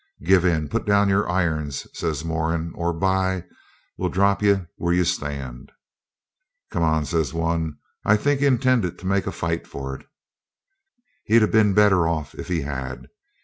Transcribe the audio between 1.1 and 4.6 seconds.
irons,' says Moran, 'or by, we'll drop